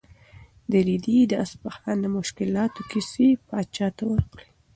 رېدي 0.87 1.17
د 1.27 1.33
اصفهان 1.45 1.97
د 2.01 2.05
مشکلاتو 2.17 2.81
کیسې 2.91 3.27
پاچا 3.47 3.87
ته 3.97 4.03
وکړې. 4.11 4.47